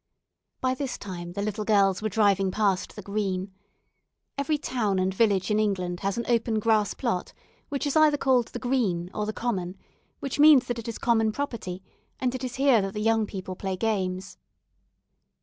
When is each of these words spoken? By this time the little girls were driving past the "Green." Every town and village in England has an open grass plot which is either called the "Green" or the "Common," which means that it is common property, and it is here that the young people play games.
By 0.61 0.73
this 0.73 0.97
time 0.97 1.33
the 1.33 1.43
little 1.43 1.63
girls 1.63 2.01
were 2.01 2.09
driving 2.09 2.49
past 2.49 2.95
the 2.95 3.03
"Green." 3.03 3.53
Every 4.35 4.57
town 4.57 4.97
and 4.97 5.13
village 5.13 5.51
in 5.51 5.59
England 5.59 5.99
has 5.99 6.17
an 6.17 6.25
open 6.27 6.57
grass 6.57 6.95
plot 6.95 7.33
which 7.69 7.85
is 7.85 7.95
either 7.95 8.17
called 8.17 8.47
the 8.47 8.57
"Green" 8.57 9.11
or 9.13 9.27
the 9.27 9.31
"Common," 9.31 9.77
which 10.19 10.39
means 10.39 10.65
that 10.65 10.79
it 10.79 10.87
is 10.87 10.97
common 10.97 11.31
property, 11.31 11.83
and 12.19 12.33
it 12.33 12.43
is 12.43 12.55
here 12.55 12.81
that 12.81 12.95
the 12.95 12.99
young 13.01 13.27
people 13.27 13.55
play 13.55 13.77
games. 13.77 14.39